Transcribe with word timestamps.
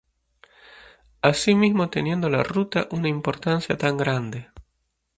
Así 1.21 1.53
mismo 1.53 1.91
teniendo 1.91 2.27
la 2.27 2.41
ruta 2.41 2.87
una 2.89 3.07
importancia 3.07 3.77
tan 3.77 3.97
grande. 3.97 4.49